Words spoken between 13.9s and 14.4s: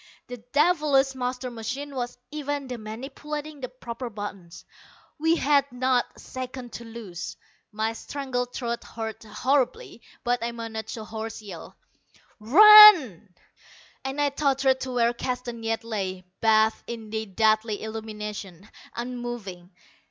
and I